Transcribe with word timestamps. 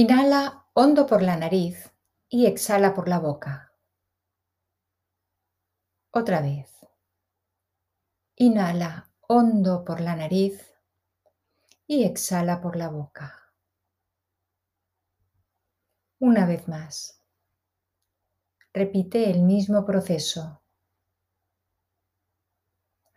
Inhala 0.00 0.64
hondo 0.74 1.06
por 1.06 1.22
la 1.22 1.36
nariz 1.36 1.92
y 2.28 2.46
exhala 2.46 2.94
por 2.94 3.08
la 3.08 3.18
boca. 3.18 3.72
Otra 6.12 6.40
vez. 6.40 6.70
Inhala 8.36 9.10
hondo 9.22 9.84
por 9.84 10.00
la 10.00 10.14
nariz 10.14 10.72
y 11.88 12.04
exhala 12.04 12.60
por 12.60 12.76
la 12.76 12.90
boca. 12.90 13.52
Una 16.20 16.46
vez 16.46 16.68
más. 16.68 17.20
Repite 18.72 19.28
el 19.28 19.42
mismo 19.42 19.84
proceso. 19.84 20.62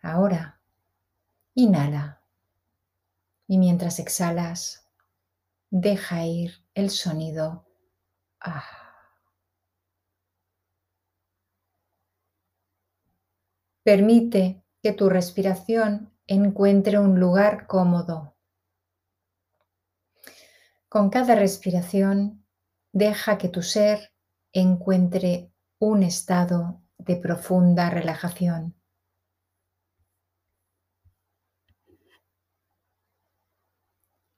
Ahora, 0.00 0.60
inhala 1.54 2.24
y 3.46 3.58
mientras 3.58 4.00
exhalas, 4.00 4.84
deja 5.70 6.26
ir 6.26 6.61
el 6.74 6.90
sonido 6.90 7.66
ah. 8.40 8.64
Permite 13.84 14.62
que 14.80 14.92
tu 14.92 15.08
respiración 15.08 16.12
encuentre 16.26 17.00
un 17.00 17.18
lugar 17.18 17.66
cómodo. 17.66 18.36
Con 20.88 21.10
cada 21.10 21.34
respiración, 21.34 22.46
deja 22.92 23.38
que 23.38 23.48
tu 23.48 23.62
ser 23.62 24.12
encuentre 24.52 25.52
un 25.80 26.04
estado 26.04 26.80
de 26.98 27.16
profunda 27.16 27.90
relajación. 27.90 28.76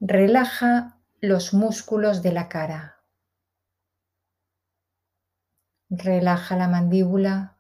Relaja 0.01 0.94
los 1.25 1.55
músculos 1.55 2.23
de 2.23 2.33
la 2.33 2.51
cara. 2.51 3.03
Relaja 5.89 6.55
la 6.55 6.69
mandíbula. 6.69 7.59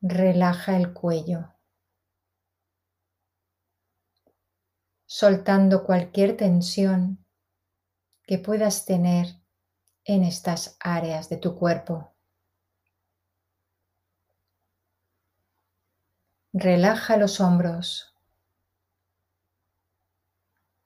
Relaja 0.00 0.76
el 0.76 0.92
cuello. 0.92 1.54
Soltando 5.04 5.84
cualquier 5.84 6.36
tensión 6.36 7.26
que 8.22 8.38
puedas 8.38 8.84
tener 8.84 9.26
en 10.04 10.22
estas 10.22 10.76
áreas 10.78 11.28
de 11.28 11.38
tu 11.38 11.56
cuerpo. 11.56 12.14
Relaja 16.52 17.16
los 17.16 17.40
hombros. 17.40 18.11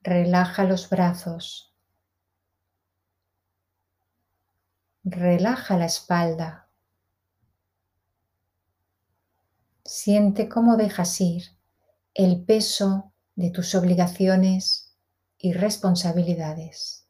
Relaja 0.07 0.63
los 0.63 0.89
brazos. 0.89 1.75
Relaja 5.03 5.77
la 5.77 5.87
espalda. 5.87 6.71
Siente 9.85 10.49
cómo 10.49 10.77
dejas 10.77 11.21
ir 11.21 11.43
el 12.15 12.45
peso 12.45 13.15
de 13.35 13.51
tus 13.51 13.75
obligaciones 13.75 14.97
y 15.39 15.55
responsabilidades. 15.55 17.09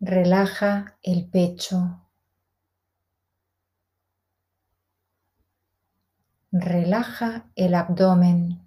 Relaja 0.00 0.98
el 1.02 1.28
pecho, 1.28 2.05
Relaja 6.58 7.50
el 7.54 7.74
abdomen 7.74 8.66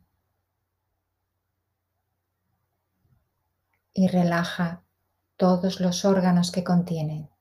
y 3.94 4.08
relaja 4.08 4.84
todos 5.38 5.80
los 5.80 6.06
órganos 6.06 6.52
que 6.52 6.64
contienen. 6.64 7.32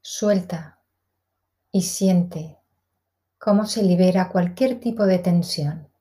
Suelta 0.00 0.78
y 1.70 1.82
siente 1.82 2.58
cómo 3.36 3.66
se 3.66 3.82
libera 3.82 4.30
cualquier 4.30 4.80
tipo 4.80 5.04
de 5.04 5.18
tensión. 5.18 5.92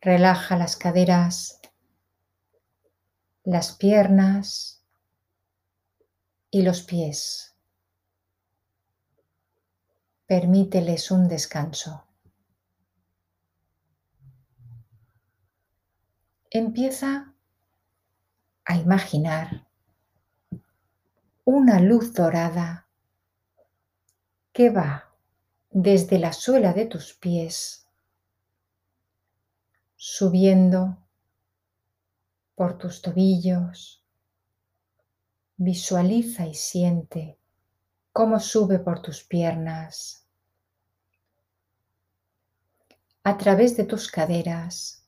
Relaja 0.00 0.56
las 0.56 0.76
caderas, 0.76 1.60
las 3.44 3.76
piernas, 3.76 4.79
y 6.50 6.62
los 6.62 6.82
pies. 6.82 7.54
Permíteles 10.26 11.10
un 11.10 11.28
descanso. 11.28 12.04
Empieza 16.50 17.34
a 18.64 18.76
imaginar 18.76 19.68
una 21.44 21.80
luz 21.80 22.12
dorada 22.12 22.88
que 24.52 24.70
va 24.70 25.12
desde 25.70 26.18
la 26.18 26.32
suela 26.32 26.72
de 26.72 26.86
tus 26.86 27.14
pies, 27.14 27.86
subiendo 29.94 30.98
por 32.56 32.78
tus 32.78 33.00
tobillos, 33.00 33.99
Visualiza 35.62 36.46
y 36.46 36.54
siente 36.54 37.38
cómo 38.14 38.40
sube 38.40 38.78
por 38.78 39.02
tus 39.02 39.22
piernas, 39.22 40.26
a 43.24 43.36
través 43.36 43.76
de 43.76 43.84
tus 43.84 44.10
caderas, 44.10 45.06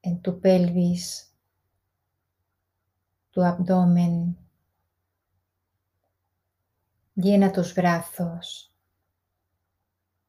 en 0.00 0.22
tu 0.22 0.40
pelvis, 0.40 1.34
tu 3.30 3.42
abdomen. 3.42 4.38
Llena 7.14 7.52
tus 7.52 7.74
brazos, 7.74 8.72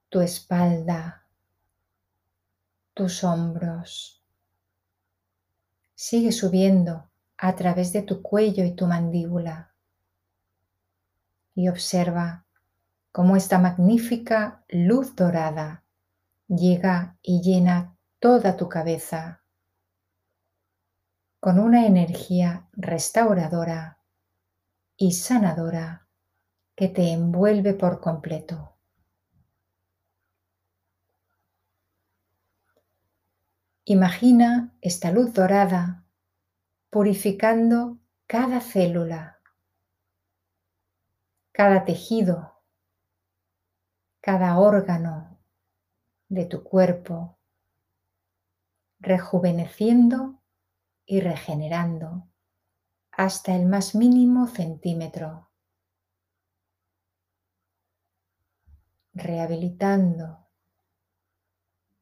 tu 0.09 0.19
espalda, 0.19 1.25
tus 2.94 3.23
hombros. 3.23 4.22
Sigue 5.95 6.34
subiendo 6.34 7.09
a 7.41 7.55
través 7.55 7.94
de 7.94 8.01
tu 8.01 8.22
cuello 8.22 8.66
y 8.66 8.75
tu 8.75 8.85
mandíbula 8.85 9.73
y 11.55 11.69
observa 11.69 12.45
cómo 13.13 13.38
esta 13.38 13.59
magnífica 13.59 14.66
luz 14.67 15.16
dorada 15.16 15.83
llega 16.47 17.17
y 17.22 17.41
llena 17.41 17.95
toda 18.19 18.57
tu 18.57 18.67
cabeza 18.67 19.41
con 21.39 21.59
una 21.59 21.85
energía 21.85 22.67
restauradora 22.73 24.00
y 24.97 25.13
sanadora 25.13 26.07
que 26.75 26.89
te 26.89 27.13
envuelve 27.13 27.73
por 27.73 28.01
completo. 28.01 28.75
Imagina 33.85 34.73
esta 34.81 35.11
luz 35.11 35.33
dorada 35.33 36.03
purificando 36.89 38.00
cada 38.25 38.61
célula, 38.61 39.39
cada 41.51 41.85
tejido, 41.85 42.63
cada 44.22 44.57
órgano 44.59 45.39
de 46.29 46.45
tu 46.45 46.63
cuerpo, 46.63 47.38
rejuveneciendo 49.00 50.41
y 51.05 51.22
regenerando 51.22 52.27
hasta 53.11 53.56
el 53.56 53.65
más 53.65 53.95
mínimo 53.95 54.47
centímetro, 54.47 55.50
rehabilitando, 59.13 60.47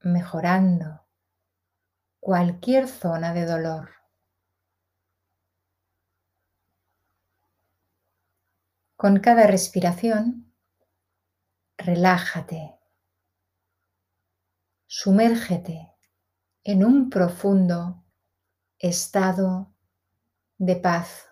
mejorando 0.02 1.08
cualquier 2.20 2.88
zona 2.88 3.34
de 3.34 3.46
dolor. 3.46 3.97
Con 8.98 9.20
cada 9.20 9.46
respiración, 9.46 10.52
relájate, 11.78 12.80
sumérgete 14.88 15.94
en 16.64 16.84
un 16.84 17.10
profundo 17.10 18.04
estado 18.80 19.72
de 20.58 20.76
paz, 20.78 21.30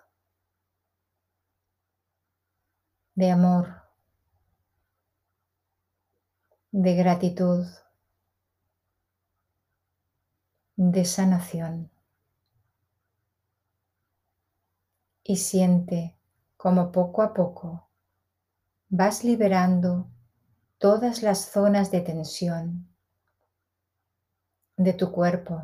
de 3.16 3.30
amor, 3.32 3.82
de 6.70 6.94
gratitud, 6.94 7.66
de 10.76 11.04
sanación. 11.04 11.90
y 15.28 15.36
siente 15.38 16.15
como 16.66 16.90
poco 16.90 17.22
a 17.22 17.32
poco 17.32 17.88
vas 18.88 19.22
liberando 19.22 20.10
todas 20.78 21.22
las 21.22 21.52
zonas 21.52 21.92
de 21.92 22.00
tensión 22.00 22.92
de 24.76 24.92
tu 24.92 25.12
cuerpo. 25.12 25.62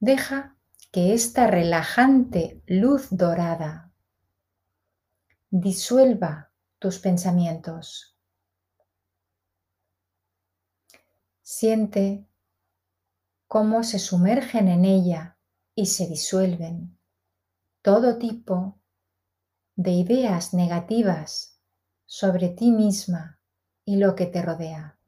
Deja 0.00 0.56
que 0.90 1.14
esta 1.14 1.46
relajante 1.46 2.60
luz 2.66 3.06
dorada 3.12 3.92
disuelva 5.48 6.50
tus 6.80 6.98
pensamientos. 6.98 8.18
Siente 11.40 12.26
cómo 13.46 13.84
se 13.84 14.00
sumergen 14.00 14.66
en 14.66 14.84
ella 14.84 15.37
y 15.78 15.86
se 15.86 16.08
disuelven 16.08 16.98
todo 17.82 18.18
tipo 18.18 18.80
de 19.76 19.92
ideas 19.92 20.52
negativas 20.52 21.62
sobre 22.04 22.48
ti 22.48 22.72
misma 22.72 23.38
y 23.84 23.94
lo 23.94 24.16
que 24.16 24.26
te 24.26 24.42
rodea, 24.42 24.98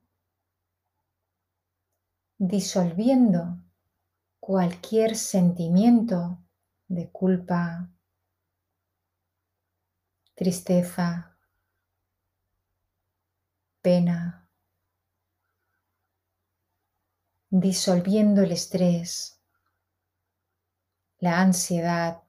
disolviendo 2.39 3.65
cualquier 4.39 5.17
sentimiento 5.17 6.39
de 6.87 7.11
culpa, 7.11 7.91
tristeza, 10.37 11.37
pena, 13.83 14.49
disolviendo 17.49 18.43
el 18.43 18.53
estrés, 18.53 19.40
la 21.21 21.41
ansiedad, 21.43 22.23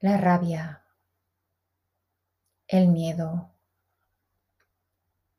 la 0.00 0.18
rabia, 0.18 0.84
el 2.68 2.88
miedo, 2.88 3.50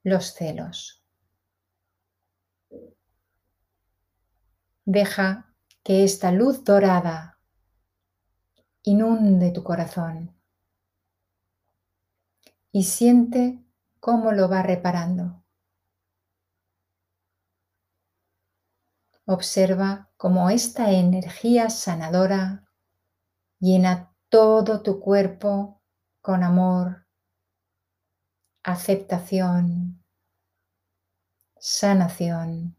los 0.04 0.34
celos. 0.34 1.04
Deja 4.84 5.54
que 5.84 6.04
esta 6.04 6.32
luz 6.32 6.64
dorada 6.64 7.40
inunde 8.82 9.52
tu 9.52 9.64
corazón 9.64 10.36
y 12.72 12.86
siente 12.86 13.64
cómo 14.00 14.32
lo 14.32 14.50
va 14.50 14.64
reparando. 14.64 15.44
Observa 19.26 20.11
cómo 20.22 20.52
esta 20.52 20.92
energía 20.92 21.72
sanadora 21.72 22.68
llena 23.58 24.14
todo 24.30 24.84
tu 24.84 25.00
cuerpo 25.00 25.82
con 26.22 26.44
amor, 26.44 27.08
aceptación, 28.62 30.04
sanación, 31.58 32.76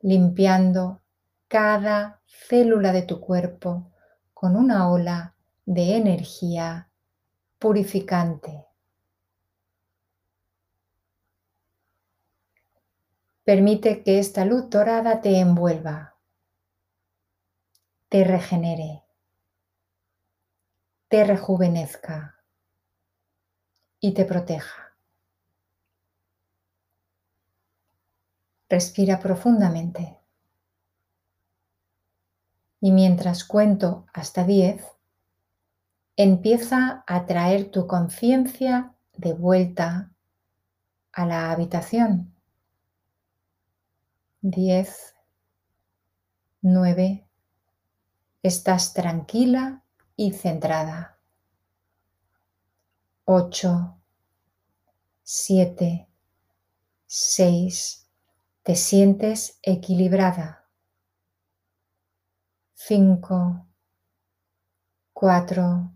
limpiando 0.00 1.00
cada 1.48 2.20
célula 2.26 2.92
de 2.92 3.00
tu 3.00 3.18
cuerpo 3.22 3.90
con 4.34 4.56
una 4.56 4.90
ola 4.90 5.34
de 5.64 5.96
energía 5.96 6.90
purificante. 7.58 8.66
Permite 13.44 14.02
que 14.02 14.18
esta 14.18 14.46
luz 14.46 14.70
dorada 14.70 15.20
te 15.20 15.38
envuelva, 15.38 16.16
te 18.08 18.24
regenere, 18.24 19.02
te 21.08 21.24
rejuvenezca 21.24 22.42
y 24.00 24.14
te 24.14 24.24
proteja. 24.24 24.96
Respira 28.70 29.20
profundamente. 29.20 30.18
Y 32.80 32.92
mientras 32.92 33.44
cuento 33.44 34.06
hasta 34.14 34.44
10, 34.44 34.82
empieza 36.16 37.04
a 37.06 37.26
traer 37.26 37.70
tu 37.70 37.86
conciencia 37.86 38.94
de 39.12 39.34
vuelta 39.34 40.10
a 41.12 41.26
la 41.26 41.52
habitación 41.52 42.33
10, 44.46 45.14
9, 46.60 47.26
estás 48.42 48.92
tranquila 48.92 49.82
y 50.16 50.34
centrada. 50.34 51.18
8, 53.24 53.96
7, 55.22 56.06
6, 57.06 58.06
te 58.62 58.76
sientes 58.76 59.60
equilibrada. 59.62 60.68
5, 62.74 63.66
4, 65.14 65.90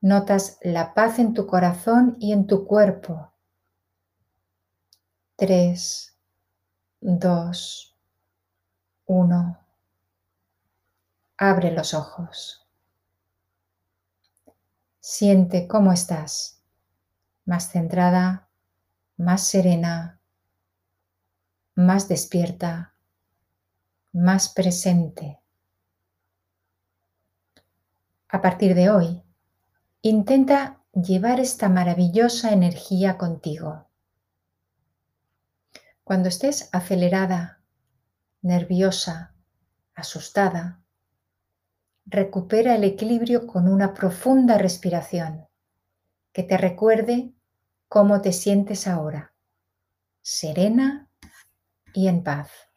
notas 0.00 0.58
la 0.62 0.94
paz 0.94 1.18
en 1.18 1.34
tu 1.34 1.46
corazón 1.46 2.16
y 2.18 2.32
en 2.32 2.46
tu 2.46 2.66
cuerpo. 2.66 3.30
3, 5.36 6.11
Dos, 7.04 7.96
uno. 9.06 9.58
Abre 11.36 11.72
los 11.72 11.94
ojos. 11.94 12.64
Siente 15.00 15.66
cómo 15.66 15.92
estás, 15.92 16.62
más 17.44 17.72
centrada, 17.72 18.48
más 19.16 19.48
serena, 19.48 20.20
más 21.74 22.06
despierta, 22.06 22.94
más 24.12 24.48
presente. 24.50 25.40
A 28.28 28.40
partir 28.40 28.76
de 28.76 28.90
hoy, 28.90 29.24
intenta 30.02 30.84
llevar 30.92 31.40
esta 31.40 31.68
maravillosa 31.68 32.52
energía 32.52 33.18
contigo 33.18 33.88
cuando 36.04 36.28
estés 36.28 36.68
acelerada, 36.72 37.60
nerviosa, 38.40 39.34
asustada, 39.94 40.82
recupera 42.06 42.74
el 42.74 42.84
equilibrio 42.84 43.46
con 43.46 43.68
una 43.68 43.94
profunda 43.94 44.58
respiración 44.58 45.46
que 46.32 46.42
te 46.42 46.56
recuerde 46.56 47.32
cómo 47.88 48.20
te 48.20 48.32
sientes 48.32 48.88
ahora, 48.88 49.34
serena 50.22 51.08
y 51.92 52.08
en 52.08 52.22
paz. 52.22 52.71